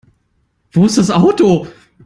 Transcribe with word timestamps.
Wo 0.71 0.87
ist 0.87 0.97
das 0.97 1.11
Auto? 1.11 1.67